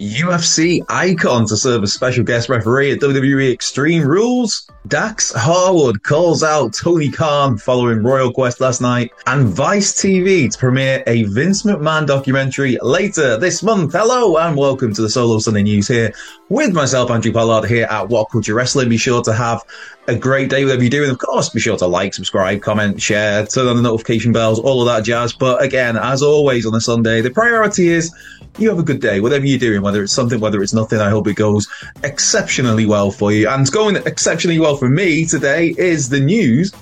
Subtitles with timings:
[0.00, 4.66] UFC icon to serve as special guest referee at WWE Extreme Rules.
[4.88, 10.58] Dax Harwood calls out Tony Khan following Royal Quest last night, and Vice TV to
[10.58, 13.92] premiere a Vince McMahon documentary later this month.
[13.92, 16.14] Hello and welcome to the Solo Sunday News here
[16.48, 18.88] with myself, Andrew Pollard, here at What Culture Wrestling.
[18.88, 19.62] Be sure to have
[20.08, 21.10] a great day, whatever you're doing.
[21.10, 24.80] Of course, be sure to like, subscribe, comment, share, turn on the notification bells, all
[24.80, 25.34] of that jazz.
[25.34, 28.10] But again, as always on a Sunday, the priority is
[28.58, 31.00] you have a good day, whatever you're doing, whether it's something, whether it's nothing.
[31.00, 31.68] I hope it goes
[32.02, 33.48] exceptionally well for you.
[33.48, 36.72] And going exceptionally well for me today is the news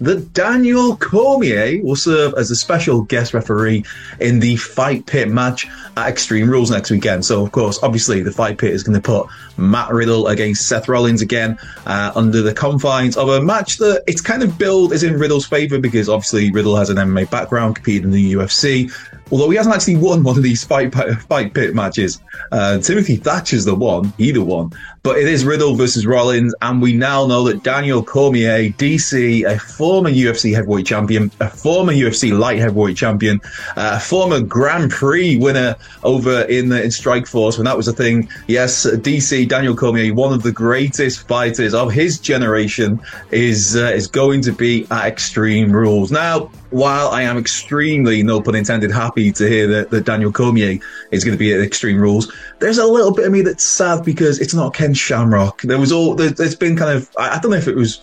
[0.00, 3.84] that Daniel Cormier will serve as a special guest referee
[4.20, 5.66] in the Fight Pit match
[5.96, 7.24] at Extreme Rules next weekend.
[7.24, 10.88] So, of course, obviously, the Fight Pit is going to put Matt Riddle against Seth
[10.88, 15.02] Rollins again uh, under the confines of a match that it's kind of billed is
[15.02, 18.92] in Riddle's favour because obviously Riddle has an MMA background, competed in the UFC.
[19.30, 22.20] Although he hasn't actually won one of these fight fight pit matches,
[22.52, 24.70] uh, Timothy Thatcher's the one, either one.
[25.02, 29.58] But it is Riddle versus Rollins, and we now know that Daniel Cormier, DC, a
[29.58, 33.40] former UFC heavyweight champion, a former UFC light heavyweight champion,
[33.76, 38.28] uh, a former Grand Prix winner over in in Strikeforce when that was a thing.
[38.46, 43.00] Yes, DC Daniel Cormier, one of the greatest fighters of his generation,
[43.32, 48.40] is uh, is going to be at Extreme Rules now while I am extremely, no
[48.40, 50.78] pun intended, happy to hear that, that Daniel Cormier
[51.10, 54.04] is going to be at Extreme Rules, there's a little bit of me that's sad
[54.04, 55.62] because it's not Ken Shamrock.
[55.62, 58.00] There was all, there, has been kind of, I, I don't know if it was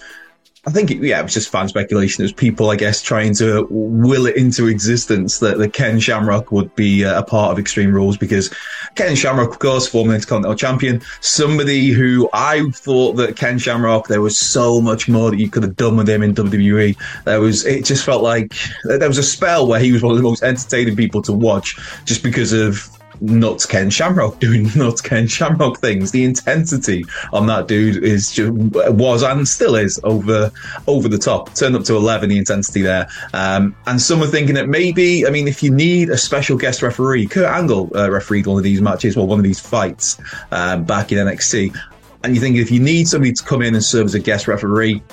[0.66, 2.22] I think, it, yeah, it was just fan speculation.
[2.22, 6.53] It was people, I guess, trying to will it into existence that, that Ken Shamrock
[6.53, 8.53] would be uh, a part of Extreme Rules because
[8.96, 14.22] Ken Shamrock, of course, former Intercontinental Champion, somebody who I thought that Ken Shamrock, there
[14.22, 16.95] was so much more that you could have done with him in WWE.
[17.25, 20.18] There was, it just felt like there was a spell where he was one of
[20.18, 22.90] the most entertaining people to watch just because of
[23.23, 26.11] nuts Ken Shamrock doing nuts Ken Shamrock things.
[26.11, 30.51] The intensity on that dude is just was and still is over
[30.88, 31.53] over the top.
[31.56, 32.29] Turned up to eleven.
[32.29, 36.09] The intensity there, um, and some are thinking that maybe I mean if you need
[36.09, 39.44] a special guest referee, Kurt Angle uh, refereed one of these matches, well one of
[39.44, 40.19] these fights
[40.51, 41.75] um, back in NXT.
[42.23, 44.47] And you think if you need somebody to come in and serve as a guest
[44.47, 45.03] referee,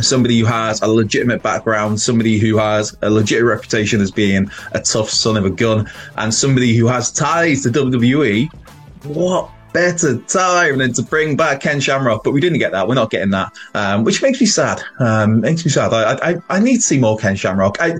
[0.00, 4.80] somebody who has a legitimate background, somebody who has a legit reputation as being a
[4.80, 8.48] tough son of a gun, and somebody who has ties to WWE,
[9.04, 12.24] what better time than to bring back Ken Shamrock?
[12.24, 12.88] But we didn't get that.
[12.88, 14.82] We're not getting that, um, which makes me sad.
[14.98, 15.92] Um, makes me sad.
[15.92, 17.76] I, I, I need to see more Ken Shamrock.
[17.80, 17.94] I,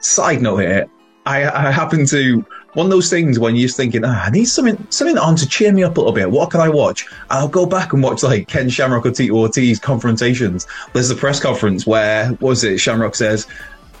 [0.00, 0.86] side note here,
[1.26, 2.44] I, I happen to
[2.76, 5.48] one of those things when you're just thinking, ah, I need something something on to
[5.48, 6.30] cheer me up a little bit.
[6.30, 7.06] What can I watch?
[7.30, 10.66] I'll go back and watch like Ken Shamrock or Tito Ortiz confrontations.
[10.92, 12.78] There's the press conference where what was it?
[12.78, 13.46] Shamrock says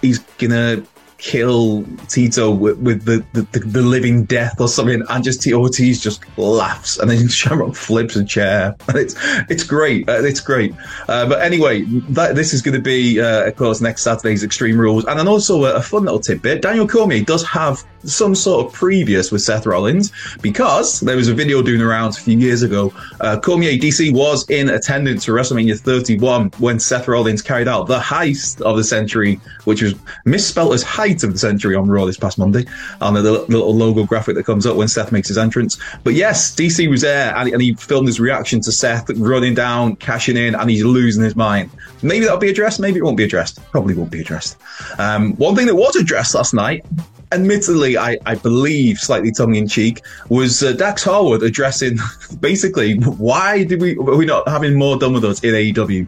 [0.02, 0.84] he's gonna
[1.18, 6.00] kill Tito with, with the, the, the, living death or something, and just Tito Ortiz
[6.00, 9.14] just laughs, and then Shamrock flips a chair, and it's
[9.48, 10.74] it's great, uh, it's great.
[11.08, 14.78] Uh, but anyway, that, this is going to be, uh, of course, next Saturday's Extreme
[14.78, 18.66] Rules, and then also a, a, fun little tidbit: Daniel Cormier does have some sort
[18.66, 22.62] of previous with Seth Rollins because there was a video doing around a few years
[22.62, 22.92] ago.
[23.20, 27.98] Uh, Cormier DC was in attendance for WrestleMania 31 when Seth Rollins carried out the
[27.98, 29.94] heist of the century, which was
[30.24, 32.64] misspelled as heist height of the century on Raw this past Monday
[33.00, 35.78] on the, the little logo graphic that comes up when Seth makes his entrance.
[36.04, 39.96] But yes, DC was there and, and he filmed his reaction to Seth running down,
[39.96, 41.70] cashing in, and he's losing his mind.
[42.02, 43.64] Maybe that'll be addressed, maybe it won't be addressed.
[43.70, 44.56] Probably won't be addressed.
[44.98, 46.84] Um, one thing that was addressed last night
[47.32, 51.98] admittedly, I, I believe, slightly tongue in cheek, was uh, Dax Harwood addressing
[52.40, 56.06] basically why did we are we not having more done with us in AEW?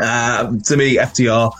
[0.00, 1.52] Uh, to me, FTR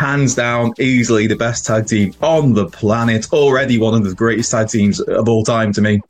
[0.00, 3.30] hands down, easily the best tag team on the planet.
[3.34, 6.00] Already one of the greatest tag teams of all time to me.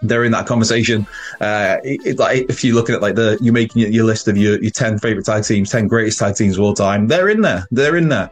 [0.00, 1.06] They're in that conversation.
[1.38, 4.38] Uh, it, it, like if you're looking at like the you're making your list of
[4.38, 7.06] your, your ten favorite tag teams, ten greatest tag teams of all time.
[7.06, 7.68] They're in there.
[7.70, 8.30] They're in there.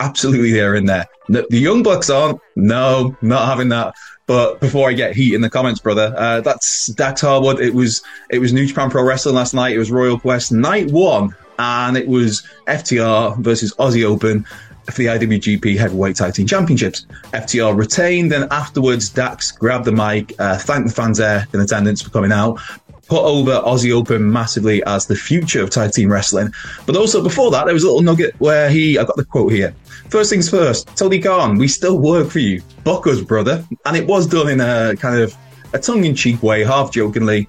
[0.00, 1.06] Absolutely they're in there.
[1.28, 2.40] The, Young Bucks aren't.
[2.54, 3.94] No, not having that.
[4.26, 7.60] But before I get heat in the comments, brother, uh, that's Dax Harwood.
[7.60, 9.74] It was it was New Japan Pro Wrestling last night.
[9.74, 14.44] It was Royal Quest night one and it was FTR versus Aussie Open
[14.86, 17.06] for the IWGP Heavyweight Tag Team Championships.
[17.32, 22.02] FTR retained, then afterwards, Dax grabbed the mic, uh, thanked the fans there in attendance
[22.02, 22.60] for coming out,
[23.08, 26.52] put over Aussie Open massively as the future of tag team wrestling.
[26.86, 29.52] But also before that, there was a little nugget where he, I've got the quote
[29.52, 29.74] here.
[30.10, 32.62] First things first, Tony Khan, we still work for you.
[32.84, 33.64] Buck us, brother.
[33.84, 35.36] And it was done in a kind of
[35.72, 37.46] a tongue in cheek way, half jokingly,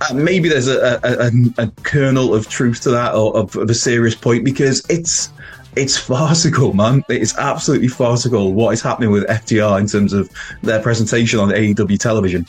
[0.00, 3.68] uh, maybe there's a, a, a, a, kernel of truth to that or of, of,
[3.68, 5.30] a serious point because it's
[5.76, 7.04] it's farcical, man.
[7.08, 10.30] It's absolutely farcical what is happening with FTR in terms of
[10.62, 12.46] their presentation on AEW television.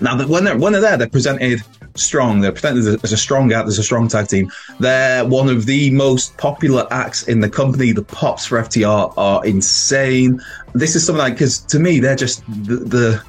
[0.00, 1.62] Now, when they're when they're there, they're presented
[1.96, 2.40] strong.
[2.40, 4.50] They're presented as a strong act, as a strong tag team.
[4.80, 7.92] They're one of the most popular acts in the company.
[7.92, 10.40] The pops for FTR are insane.
[10.74, 13.24] This is something like because to me, they're just the, the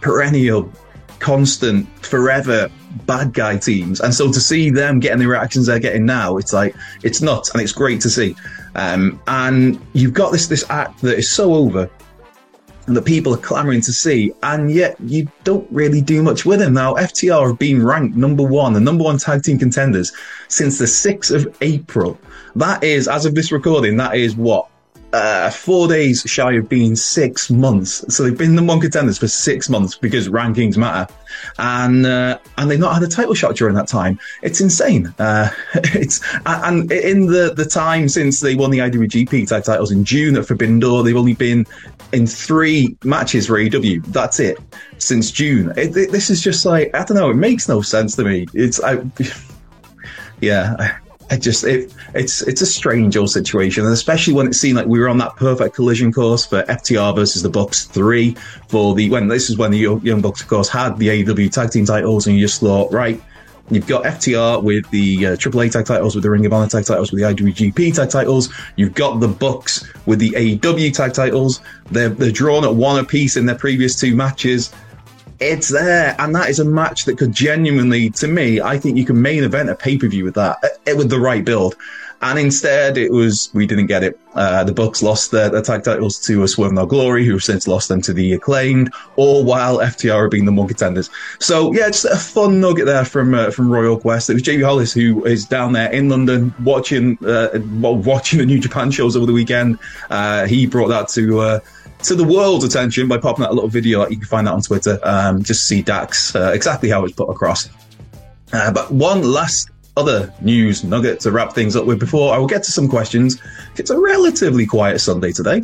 [0.00, 0.70] perennial
[1.18, 2.68] constant, forever
[3.06, 4.00] bad guy teams.
[4.00, 7.50] And so to see them getting the reactions they're getting now, it's like it's nuts
[7.50, 8.36] and it's great to see.
[8.74, 11.88] Um, and you've got this this act that is so over
[12.94, 16.74] that people are clamoring to see, and yet you don't really do much with them.
[16.74, 20.12] Now, FTR have been ranked number one, the number one tag team contenders
[20.48, 22.18] since the 6th of April.
[22.56, 24.68] That is, as of this recording, that is what?
[25.12, 28.04] Uh, four days shy of being six months.
[28.14, 31.12] So they've been the one contenders for six months because rankings matter,
[31.58, 34.18] and uh, and they've not had a title shot during that time.
[34.42, 35.12] It's insane.
[35.18, 40.36] Uh, it's and in the the time since they won the IWGP titles in June
[40.36, 41.66] at Forbidden Door, they've only been
[42.12, 44.04] in three matches for AEW.
[44.06, 44.58] That's it
[44.98, 45.72] since June.
[45.76, 47.30] It, it, this is just like I don't know.
[47.30, 48.46] It makes no sense to me.
[48.54, 49.02] It's I.
[50.40, 50.98] Yeah,
[51.30, 54.86] I just it, it's it's a strange old situation, and especially when it seemed like
[54.86, 58.36] we were on that perfect collision course for FTR versus the Bucks three
[58.68, 61.70] for the when this is when the Young Bucks of course had the AEW tag
[61.70, 63.20] team titles, and you just thought right.
[63.70, 66.84] You've got FTR with the uh, AAA tag titles, with the Ring of Honor tag
[66.84, 68.52] titles, with the IWGP tag titles.
[68.76, 71.60] You've got the Bucks with the AEW tag titles.
[71.90, 74.72] They're they're drawn at one apiece in their previous two matches
[75.42, 79.04] it's there, and that is a match that could genuinely, to me, I think you
[79.04, 81.76] can main event a pay per view with that, uh, with the right build.
[82.22, 84.18] And instead, it was we didn't get it.
[84.34, 87.32] Uh, the Bucks lost their, their tag titles to a Swerve In Our Glory, who
[87.32, 91.10] have since lost them to the Acclaimed, all while FTR are being the more contenders.
[91.40, 94.30] So yeah, just a fun nugget there from uh, from Royal Quest.
[94.30, 98.60] It was Jamie Hollis who is down there in London watching uh, watching the New
[98.60, 99.80] Japan shows over the weekend.
[100.08, 101.60] Uh, he brought that to uh,
[102.04, 104.08] to the world's attention by popping that little video.
[104.08, 104.98] You can find that on Twitter.
[105.02, 107.68] Um, just see Dax uh, exactly how it's put across.
[108.52, 112.46] Uh, but one last other news nugget to wrap things up with before I will
[112.46, 113.40] get to some questions.
[113.76, 115.62] It's a relatively quiet Sunday today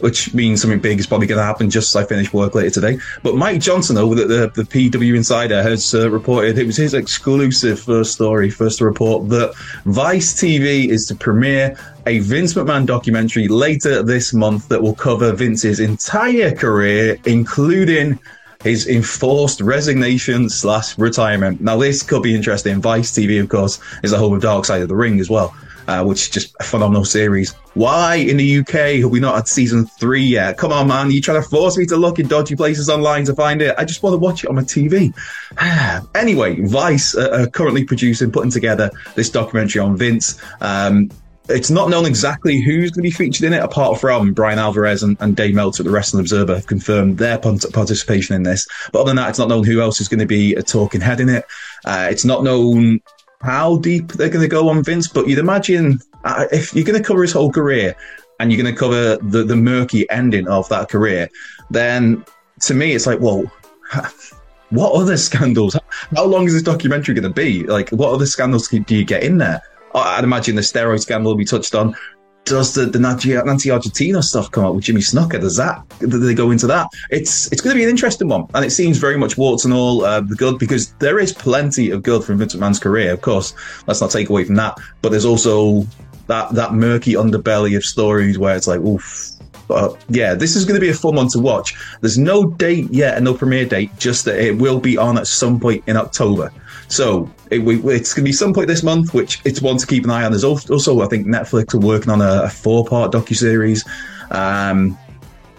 [0.00, 2.70] which means something big is probably going to happen just as I finish work later
[2.70, 2.98] today.
[3.22, 6.94] But Mike Johnson over the, the, the PW Insider has uh, reported it was his
[6.94, 9.54] exclusive first story, first report that
[9.84, 11.76] Vice TV is to premiere
[12.06, 18.18] a Vince McMahon documentary later this month that will cover Vince's entire career, including
[18.62, 21.60] his enforced resignation slash retirement.
[21.60, 22.80] Now, this could be interesting.
[22.80, 25.54] Vice TV, of course, is the home of Dark Side of the Ring as well
[25.90, 27.50] uh, which is just a phenomenal series.
[27.74, 30.56] Why in the UK have we not had season three yet?
[30.56, 31.10] Come on, man.
[31.10, 33.74] You trying to force me to look in dodgy places online to find it?
[33.76, 35.12] I just want to watch it on my TV.
[36.14, 40.40] anyway, Vice uh, are currently producing, putting together this documentary on Vince.
[40.60, 41.10] Um,
[41.48, 45.02] it's not known exactly who's going to be featured in it, apart from Bryan Alvarez
[45.02, 48.68] and, and Dave Meltzer at the Wrestling Observer have confirmed their participation in this.
[48.92, 51.00] But other than that, it's not known who else is going to be a talking
[51.00, 51.44] head in it.
[51.84, 53.00] Uh, it's not known
[53.40, 57.00] how deep they're going to go on Vince, but you'd imagine uh, if you're going
[57.00, 57.94] to cover his whole career
[58.38, 61.28] and you're going to cover the, the murky ending of that career,
[61.70, 62.24] then
[62.60, 63.50] to me, it's like, well,
[64.70, 65.76] what other scandals?
[66.14, 67.64] How long is this documentary going to be?
[67.64, 69.62] Like, what other scandals do you get in there?
[69.94, 71.96] I'd imagine the steroid scandal will be touched on
[72.44, 75.40] does the, the Nancy Argentino stuff come up with Jimmy Snuka?
[75.40, 76.88] Does that do they go into that?
[77.10, 79.72] It's it's going to be an interesting one, and it seems very much warts and
[79.72, 83.12] all uh, the good because there is plenty of good from Vince McMahon's career.
[83.12, 83.54] Of course,
[83.86, 85.86] let's not take away from that, but there's also
[86.26, 89.32] that that murky underbelly of stories where it's like, oof,
[89.70, 91.76] But yeah, this is going to be a fun one to watch.
[92.00, 95.28] There's no date yet and no premiere date, just that it will be on at
[95.28, 96.52] some point in October.
[96.88, 100.02] So it, it's going to be some point this month, which it's one to keep
[100.02, 100.32] an eye on.
[100.32, 103.84] There's also, I think, Netflix are working on a, a four part docu series.
[104.32, 104.98] Um,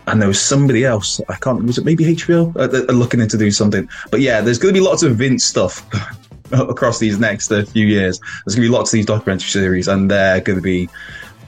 [0.08, 1.22] and there was somebody else.
[1.30, 1.64] I can't.
[1.64, 2.54] Was it maybe HBO?
[2.58, 3.88] Uh, looking into doing something.
[4.10, 5.88] But yeah, there's going to be lots of Vince stuff
[6.52, 8.20] across these next uh, few years.
[8.20, 10.90] There's going to be lots of these documentary series, and they're going to be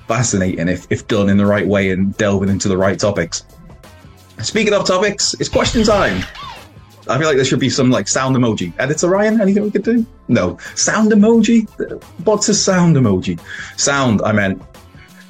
[0.08, 3.46] fascinating if, if done in the right way and delving into the right topics.
[4.42, 6.24] Speaking of topics, it's question time.
[7.08, 8.74] I feel like there should be some like sound emoji.
[8.80, 10.06] Editor Ryan, anything we could do?
[10.28, 10.58] No.
[10.76, 11.68] Sound emoji?
[12.26, 13.40] What's a sound emoji?
[13.78, 14.62] Sound, I meant.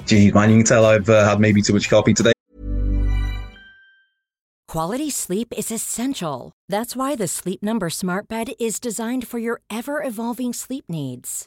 [0.06, 2.32] Geez, man, you can tell I've uh, had maybe too much coffee today.
[4.68, 6.52] Quality sleep is essential.
[6.68, 11.46] That's why the Sleep Number Smart Bed is designed for your ever evolving sleep needs.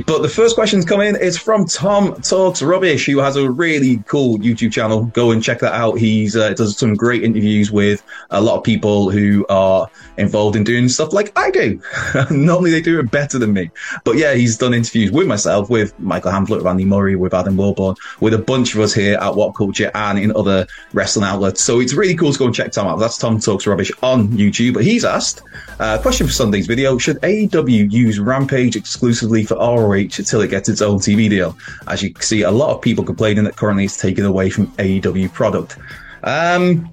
[0.00, 1.16] But the first question's come in.
[1.20, 5.04] It's from Tom Talks Rubbish, who has a really cool YouTube channel.
[5.06, 5.98] Go and check that out.
[5.98, 10.64] He's uh, does some great interviews with a lot of people who are involved in
[10.64, 11.80] doing stuff like I do.
[12.30, 13.70] Normally they do it better than me.
[14.04, 17.56] But yeah, he's done interviews with myself, with Michael Hamflett, with Andy Murray, with Adam
[17.56, 21.62] Wilborn, with a bunch of us here at What Culture and in other wrestling outlets.
[21.62, 22.98] So it's really cool to go and check Tom out.
[22.98, 24.74] That's Tom Talks Rubbish on YouTube.
[24.74, 25.42] But he's asked,
[25.78, 30.68] uh, question for Sunday's video, should AEW use Rampage exclusively for ROH until it gets
[30.68, 31.56] its own TV deal.
[31.86, 34.68] As you can see, a lot of people complaining that currently it's taken away from
[34.72, 35.78] AEW product.
[36.22, 36.90] Um,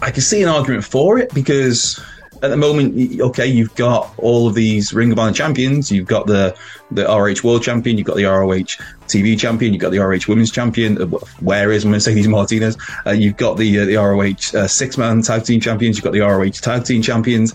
[0.00, 2.00] I can see an argument for it because
[2.42, 5.92] at the moment, okay, you've got all of these Ring of Honor champions.
[5.92, 6.56] You've got the
[6.90, 7.96] the ROH World Champion.
[7.96, 9.72] You've got the ROH TV Champion.
[9.72, 11.00] You've got the ROH Women's Champion.
[11.00, 11.06] Uh,
[11.40, 12.76] where is Mercedes Martinez?
[13.06, 15.96] Uh, you've got the uh, the ROH uh, Six Man Tag Team Champions.
[15.96, 17.54] You've got the ROH Tag Team Champions.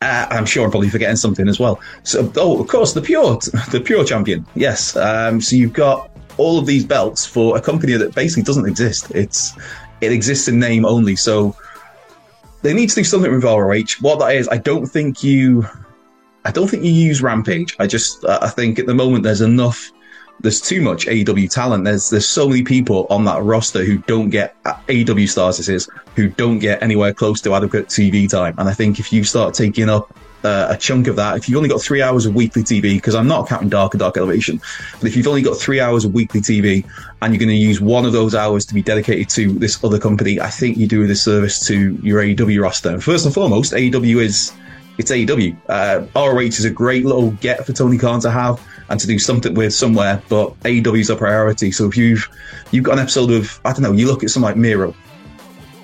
[0.00, 1.80] Uh, I'm sure I'm probably forgetting something as well.
[2.02, 3.36] So, oh, of course, the pure,
[3.70, 4.46] the pure champion.
[4.54, 4.96] Yes.
[4.96, 9.10] Um, so you've got all of these belts for a company that basically doesn't exist.
[9.12, 9.54] It's
[10.00, 11.16] it exists in name only.
[11.16, 11.56] So
[12.62, 14.00] they need to do something with ROH.
[14.00, 15.66] What that is, I don't think you,
[16.44, 17.76] I don't think you use Rampage.
[17.78, 19.90] I just, I think at the moment there's enough
[20.40, 21.84] there's too much AEW talent.
[21.84, 25.58] There's there's so many people on that roster who don't get AEW stars.
[25.58, 28.54] This is who don't get anywhere close to adequate TV time.
[28.58, 30.14] And I think if you start taking up
[30.44, 33.14] uh, a chunk of that, if you've only got three hours of weekly TV, because
[33.14, 34.60] I'm not counting Dark and Dark Elevation,
[35.00, 36.84] but if you've only got three hours of weekly TV
[37.22, 39.98] and you're going to use one of those hours to be dedicated to this other
[39.98, 42.90] company, I think you do a disservice to your AEW roster.
[42.90, 44.52] And first and foremost, AEW is
[44.98, 45.56] it's AEW.
[45.68, 49.18] Uh, ROH is a great little get for Tony Khan to have and to do
[49.18, 51.70] something with somewhere, but AEW is a priority.
[51.70, 52.28] So if you've
[52.70, 54.94] you've got an episode of I don't know, you look at something like Miro,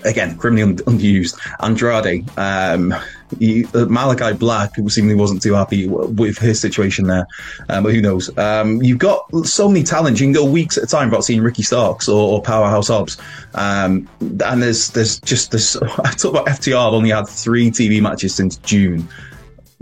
[0.04, 1.38] again, criminally unused.
[1.61, 2.95] Andrade, um,
[3.38, 7.26] he, uh, Malachi Black seemingly wasn't too happy with his situation there,
[7.69, 8.37] um, but who knows?
[8.37, 10.21] Um, you've got so many talents.
[10.21, 13.19] You can go weeks at a time without seeing Ricky Starks or, or Powerhouse Hobbs.
[13.54, 15.76] Um, and there's there's just this.
[15.83, 16.88] I talk about FTR.
[16.88, 19.09] I've only had three TV matches since June.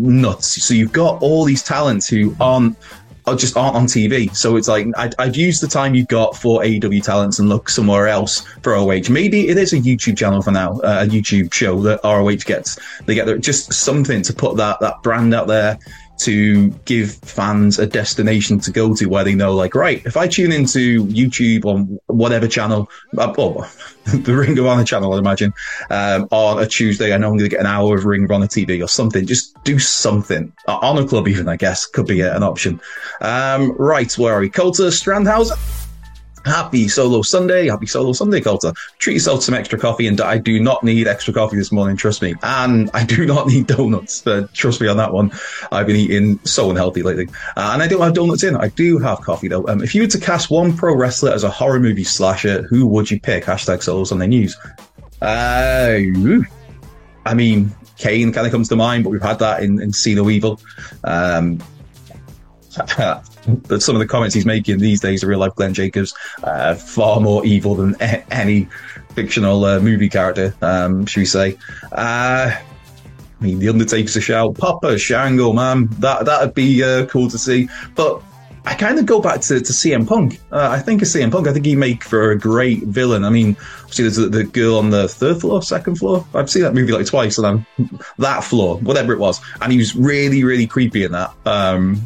[0.01, 0.63] Nuts.
[0.63, 2.77] So you've got all these talents who aren't
[3.37, 4.35] just aren't on TV.
[4.35, 8.09] So it's like I'd, use the time you've got for AEW talents and look somewhere
[8.09, 9.11] else for ROH.
[9.11, 12.79] Maybe it is a YouTube channel for now, uh, a YouTube show that ROH gets.
[13.07, 15.79] They get just something to put that that brand out there
[16.19, 20.27] to give fans a destination to go to where they know, like, right, if I
[20.27, 23.71] tune into YouTube on whatever channel, uh, well,
[24.05, 25.53] the Ring of Honor channel, I'd imagine,
[25.91, 28.31] um, on a Tuesday, I know I'm going to get an hour of Ring of
[28.31, 29.27] Honor TV or something.
[29.27, 30.53] Just do something.
[30.67, 32.81] Uh, Honor Club, even, I guess, could be an option.
[33.21, 34.51] Um, right, where are we?
[34.51, 35.88] Colter Strandhauser.
[36.45, 37.69] Happy Solo Sunday.
[37.69, 38.73] Happy Solo Sunday, Colter.
[38.99, 41.97] Treat yourself to some extra coffee, and I do not need extra coffee this morning,
[41.97, 42.35] trust me.
[42.43, 45.33] And I do not need donuts, uh, trust me on that one.
[45.73, 47.29] I've been eating so unhealthy lately.
[47.57, 48.57] Uh, and I don't have donuts in.
[48.57, 49.67] I do have coffee, though.
[49.69, 52.87] Um, if you were to cast one pro wrestler as a horror movie slasher, who
[52.87, 53.45] would you pick?
[53.45, 54.57] Hashtag Solo Sunday News.
[55.21, 55.99] Uh,
[57.27, 60.31] I mean, Kane kind of comes to mind, but we've had that in, in No
[60.31, 60.61] Evil.
[61.05, 61.61] Um,
[63.69, 66.75] but some of the comments he's making these days, are real life Glenn Jacobs, uh,
[66.75, 68.69] far more evil than a- any
[69.15, 71.59] fictional uh, movie character, um, should we say.
[71.93, 72.55] Uh,
[73.41, 74.57] I mean, The Undertaker's a shout.
[74.57, 75.87] Papa Shango, man.
[75.99, 77.69] That, that'd be uh, cool to see.
[77.95, 78.23] But
[78.69, 80.41] I kind of go back to, to CM Punk.
[80.53, 81.47] Uh, I think of CM Punk.
[81.47, 83.25] I think he'd make for a great villain.
[83.25, 83.57] I mean,
[83.91, 86.27] see, there's the, the, girl on the third floor, second floor.
[86.35, 87.67] I've seen that movie like twice, and I'm
[88.19, 91.33] that floor, whatever it was, and he was really, really creepy in that.
[91.47, 92.03] Um,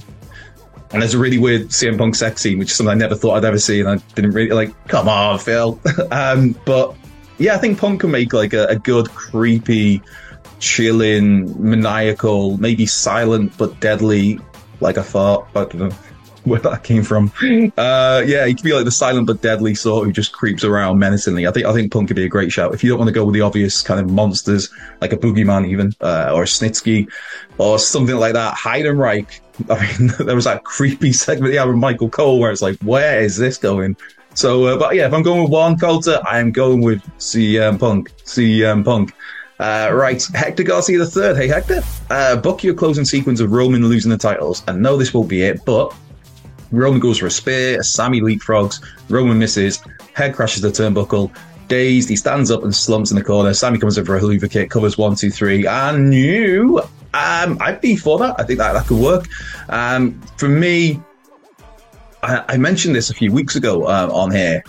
[0.92, 3.36] and there's a really weird CM Punk sex scene, which is something I never thought
[3.36, 4.88] I'd ever see, and I didn't really like.
[4.88, 5.80] Come on, Phil.
[6.10, 6.94] um, but
[7.38, 10.02] yeah, I think Punk can make like a, a good, creepy,
[10.58, 14.38] chilling, maniacal, maybe silent but deadly,
[14.80, 15.46] like a fart.
[15.54, 15.90] I don't know
[16.44, 17.32] where that came from.
[17.76, 20.98] Uh, yeah, he could be like the silent but deadly sort who just creeps around
[20.98, 21.46] menacingly.
[21.46, 22.74] I think I think Punk could be a great shout.
[22.74, 24.68] If you don't want to go with the obvious kind of monsters
[25.00, 27.10] like a Boogeyman even, uh, or a Snitsky,
[27.58, 32.08] or something like that, Heidenreich I mean, there was that creepy segment yeah with Michael
[32.08, 33.96] Cole where it's like, where is this going?
[34.34, 37.78] So, uh, but yeah, if I'm going with one Colter, I am going with CM
[37.78, 38.10] Punk.
[38.24, 39.12] CM Punk.
[39.58, 41.36] Uh, right, Hector Garcia the third.
[41.36, 44.64] Hey Hector, uh, book your closing sequence of Roman losing the titles.
[44.66, 45.94] And no, this won't be it, but
[46.72, 49.80] Roman goes for a spear, Sammy leapfrogs, Roman misses,
[50.14, 51.30] head crashes the turnbuckle,
[51.68, 53.54] dazed, he stands up and slumps in the corner.
[53.54, 56.82] Sammy comes in for a Helluva kick, covers one, two, three, and you
[57.14, 58.36] um, I'd be for that.
[58.38, 59.26] I think that that could work.
[59.68, 61.00] Um, for me,
[62.22, 64.62] I, I, mentioned this a few weeks ago uh, on here.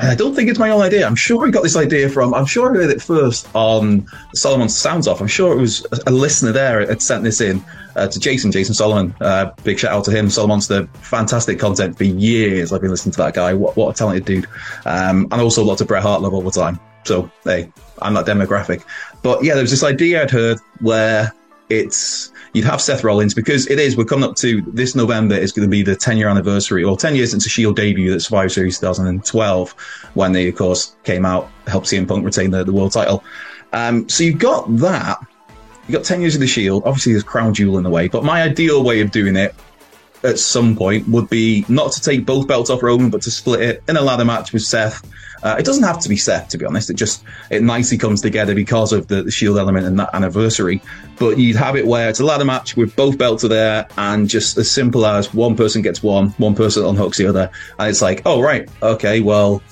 [0.00, 1.06] I don't think it's my own idea.
[1.06, 2.32] I'm sure I got this idea from.
[2.32, 4.02] I'm sure I heard it first on
[4.36, 5.20] Solomonster Sounds Off.
[5.20, 7.64] I'm sure it was a listener there had sent this in
[7.96, 9.12] uh, to Jason, Jason Solomon.
[9.20, 10.30] Uh, big shout out to him.
[10.30, 12.72] Solomon's the fantastic content for years.
[12.72, 13.54] I've been listening to that guy.
[13.54, 14.46] What, what a talented dude.
[14.86, 16.78] Um, and also lots of Bret Hart love all the time.
[17.04, 18.84] So hey, I'm not demographic,
[19.22, 21.32] but yeah, there was this idea I'd heard where
[21.70, 23.96] it's you'd have Seth Rollins because it is.
[23.96, 26.96] We're coming up to this November is going to be the 10 year anniversary, or
[26.96, 29.70] 10 years since the Shield debut at Survivor Series 2012,
[30.14, 33.22] when they of course came out, helped CM Punk retain the, the world title.
[33.72, 35.18] Um, so you've got that.
[35.86, 36.82] You got 10 years of the Shield.
[36.84, 39.54] Obviously, there's Crown Jewel in the way, but my ideal way of doing it
[40.24, 43.60] at some point would be not to take both belts off Roman, but to split
[43.60, 45.02] it in a ladder match with Seth
[45.42, 46.90] uh, it doesn't have to be Seth, to be honest.
[46.90, 50.82] It just it nicely comes together because of the, the Shield element and that anniversary.
[51.18, 54.28] But you'd have it where it's a ladder match with both belts are there, and
[54.28, 58.02] just as simple as one person gets one, one person unhooks the other, and it's
[58.02, 59.62] like, oh right, okay, well,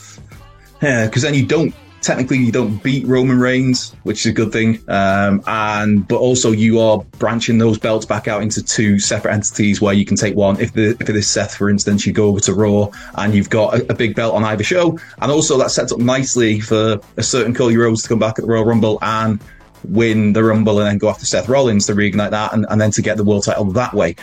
[0.83, 4.53] yeah, because then you don't technically you don't beat Roman Reigns, which is a good
[4.53, 4.83] thing.
[4.89, 9.81] Um, and but also you are branching those belts back out into two separate entities
[9.81, 10.61] where you can take one.
[10.61, 13.51] If the if it is Seth, for instance, you go over to Raw and you've
[13.51, 17.01] got a, a big belt on either show, and also that sets up nicely for
[17.17, 19.41] a certain Cody Rhodes to come back at the Royal Rumble and
[19.85, 22.91] win the Rumble and then go after Seth Rollins to reignite that and, and then
[22.93, 24.17] to get the world title that way.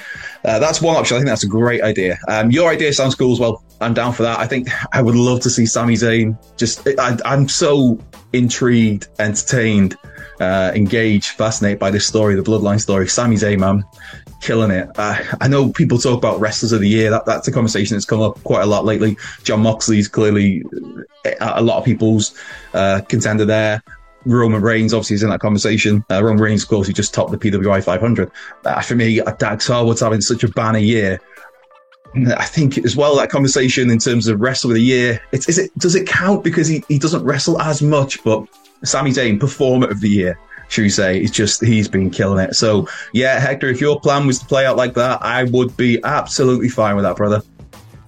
[0.43, 1.15] Uh, that's one option.
[1.15, 2.17] I think that's a great idea.
[2.27, 3.63] Um, your idea sounds cool as well.
[3.83, 4.39] I'm down for that.
[4.39, 6.37] I think I would love to see Sami Zayn.
[6.57, 7.99] Just, I, am so
[8.31, 9.97] intrigued, entertained,
[10.39, 13.07] uh, engaged, fascinated by this story, the Bloodline story.
[13.07, 13.83] Sami Zayn, man,
[14.41, 14.89] killing it.
[14.97, 17.09] Uh, I know people talk about wrestlers of the year.
[17.09, 19.17] That, that's a conversation that's come up quite a lot lately.
[19.43, 20.63] Jon Moxley's clearly
[21.25, 22.35] uh, a lot of people's
[22.73, 23.83] uh, contender there.
[24.25, 26.03] Roman Reigns obviously is in that conversation.
[26.09, 28.31] Uh, Roman Reigns, of course, he just topped the PWI 500.
[28.63, 31.19] Uh, for me, Dax Harwood's having such a banner year
[32.15, 35.21] I think as well that conversation in terms of wrestle of the year.
[35.31, 38.45] It's is it does it count because he, he doesn't wrestle as much, but
[38.83, 40.37] Sami Zayn performer of the year
[40.73, 41.19] should we say?
[41.19, 42.55] It's just he's been killing it.
[42.55, 46.03] So yeah, Hector, if your plan was to play out like that, I would be
[46.03, 47.43] absolutely fine with that, brother.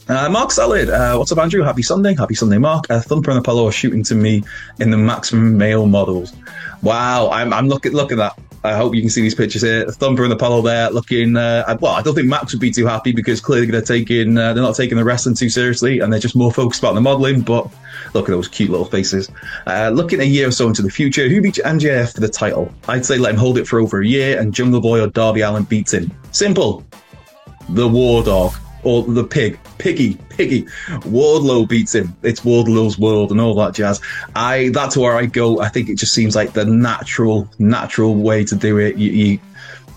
[0.07, 1.63] Uh, Mark Solid, uh, what's up, Andrew?
[1.63, 2.15] Happy Sunday.
[2.15, 2.89] Happy Sunday, Mark.
[2.89, 4.43] Uh, Thumper and Apollo are shooting to me
[4.79, 6.33] in the maximum male models.
[6.81, 8.37] Wow, I'm, I'm looking, look at that.
[8.65, 9.89] I hope you can see these pictures here.
[9.89, 13.11] Thumper and Apollo there looking, uh, well, I don't think Max would be too happy
[13.11, 16.35] because clearly they're taking, uh, they're not taking the wrestling too seriously and they're just
[16.35, 17.41] more focused about the modeling.
[17.41, 17.69] But
[18.13, 19.29] look at those cute little faces.
[19.67, 22.73] Uh, looking a year or so into the future, who beats MJF for the title?
[22.87, 25.41] I'd say let him hold it for over a year and Jungle Boy or Darby
[25.41, 26.11] Allin beats him.
[26.31, 26.83] Simple.
[27.69, 30.63] The War Dog or the pig, Piggy, Piggy.
[31.03, 32.15] Wardlow beats him.
[32.23, 34.01] It's Wardlow's world and all that jazz.
[34.35, 35.59] I that's where I go.
[35.61, 38.97] I think it just seems like the natural, natural way to do it.
[38.97, 39.39] You you,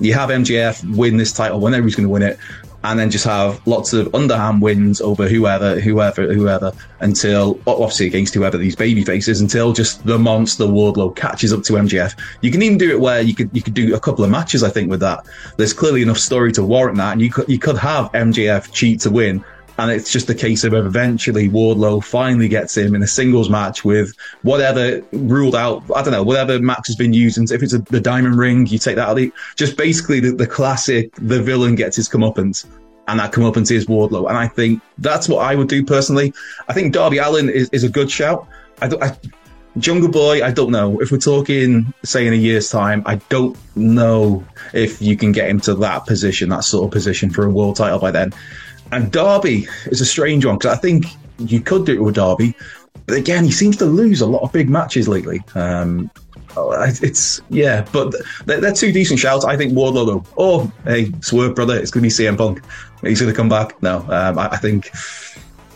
[0.01, 2.39] you have MJF win this title whenever he's going to win it
[2.85, 8.35] and then just have lots of underhand wins over whoever, whoever, whoever, until obviously against
[8.35, 12.19] whoever these baby faces, until just the monster Wardlow catches up to MJF.
[12.41, 14.63] You can even do it where you could you could do a couple of matches,
[14.63, 15.27] I think, with that.
[15.57, 19.01] There's clearly enough story to warrant that, and you could you could have MJF cheat
[19.01, 19.45] to win,
[19.79, 23.85] and it's just a case of eventually Wardlow finally gets him in a singles match
[23.85, 24.13] with
[24.43, 25.85] whatever ruled out.
[25.95, 27.45] I don't know whatever Max has been using.
[27.45, 29.15] If it's a, the diamond ring, you take that out.
[29.15, 31.15] The, just basically the, the classic.
[31.15, 32.67] The villain gets his comeuppance.
[33.07, 34.29] And that comeuppance is Wardlow.
[34.29, 36.35] And I think that's what I would do personally.
[36.69, 38.49] I think Darby Allin is, is a good shout.
[38.83, 39.17] I, I
[39.79, 41.01] Jungle Boy, I don't know.
[41.01, 45.49] If we're talking, say, in a year's time, I don't know if you can get
[45.49, 48.33] him to that position, that sort of position for a world title by then.
[48.93, 51.07] And Darby is a strange one because I think
[51.39, 52.55] you could do it with Darby,
[53.07, 55.41] but again, he seems to lose a lot of big matches lately.
[55.55, 56.11] Um,
[56.57, 56.73] oh,
[57.03, 59.45] it's yeah, but they're, they're, two decent shouts.
[59.45, 60.25] I think Wardlow though.
[60.37, 62.63] Oh, hey, swerve brother, it's going to be CM Punk.
[63.03, 63.81] He's going to come back.
[63.83, 64.91] No, um, I, I think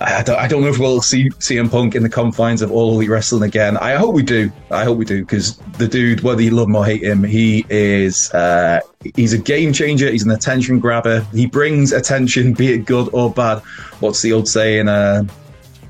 [0.03, 2.95] I don't, I don't know if we'll see CM Punk in the confines of All
[2.95, 3.77] Elite Wrestling again.
[3.77, 4.51] I hope we do.
[4.71, 7.65] I hope we do because the dude, whether you love him or hate him, he
[7.69, 8.81] is uh,
[9.15, 10.11] he's a game changer.
[10.11, 11.21] He's an attention grabber.
[11.33, 13.59] He brings attention, be it good or bad.
[14.01, 14.89] What's the old saying?
[14.89, 15.25] Uh,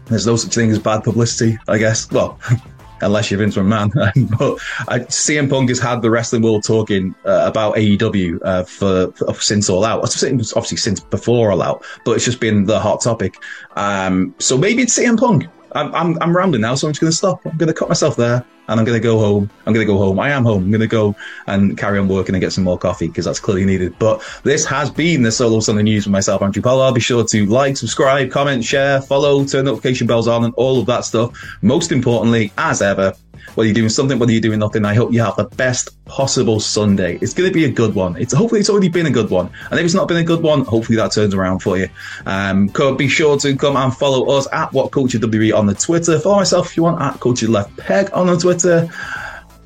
[0.06, 2.10] there's no such thing as bad publicity, I guess.
[2.10, 2.38] Well,
[3.02, 3.92] unless you're Vince McMahon.
[4.38, 4.54] but
[4.88, 9.34] uh, CM Punk has had the wrestling world talking uh, about AEW uh, for, for,
[9.34, 10.00] since All Out.
[10.00, 13.34] Obviously, since before All Out, but it's just been the hot topic.
[13.76, 15.46] Um, so maybe it's CM Punk.
[15.74, 17.44] I'm, I'm, I'm rambling now, so I'm just going to stop.
[17.46, 19.50] I'm going to cut myself there and I'm going to go home.
[19.66, 20.18] I'm going to go home.
[20.20, 20.64] I am home.
[20.64, 23.40] I'm going to go and carry on working and get some more coffee because that's
[23.40, 23.98] clearly needed.
[23.98, 26.94] But this has been the Solo Sunday News with myself, Andrew Pollard.
[26.94, 30.86] Be sure to like, subscribe, comment, share, follow, turn notification bells on, and all of
[30.86, 31.32] that stuff.
[31.62, 33.14] Most importantly, as ever,
[33.54, 36.60] whether you're doing something, whether you're doing nothing, I hope you have the best possible
[36.60, 37.18] Sunday.
[37.20, 38.16] It's going to be a good one.
[38.16, 40.42] It's hopefully it's already been a good one, and if it's not been a good
[40.42, 41.88] one, hopefully that turns around for you.
[42.26, 46.18] Um, be sure to come and follow us at What Culture WWE on the Twitter.
[46.18, 48.88] Follow myself if you want at Culture Left Peg on the Twitter.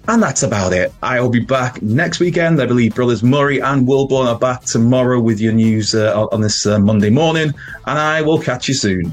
[0.08, 0.92] And that's about it.
[1.02, 2.62] I will be back next weekend.
[2.62, 6.64] I believe Brothers Murray and Wilborn are back tomorrow with your news uh, on this
[6.64, 7.52] uh, Monday morning.
[7.86, 9.12] And I will catch you soon.